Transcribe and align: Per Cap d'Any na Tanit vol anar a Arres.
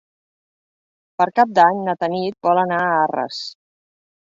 Per 1.21 1.29
Cap 1.41 1.53
d'Any 1.59 1.85
na 1.91 1.97
Tanit 2.03 2.41
vol 2.49 2.67
anar 2.67 2.85
a 2.91 3.01
Arres. 3.07 3.49